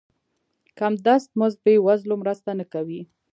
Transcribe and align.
کم 0.77 0.93
دست 1.07 1.29
مزد 1.39 1.59
بې 1.65 1.73
وزلو 1.85 2.15
مرسته 2.21 2.49
نه 2.59 2.65
کوي. 2.73 3.01